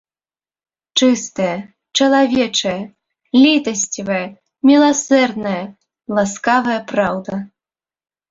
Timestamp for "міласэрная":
4.69-5.61